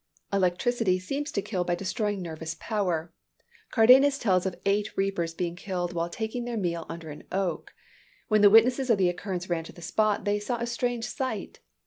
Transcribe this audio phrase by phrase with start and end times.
[0.33, 3.13] Electricity seems to kill by destroying nervous power.
[3.71, 7.75] Cardanus tells of eight reapers being killed while taking their meal under an oak.
[8.27, 11.59] When the witnesses of the occurrence ran to the spot, they saw a strange sight.